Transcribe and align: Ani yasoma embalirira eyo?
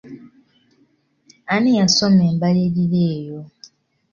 Ani 1.53 1.71
yasoma 1.79 2.21
embalirira 2.31 2.99
eyo? 3.15 3.39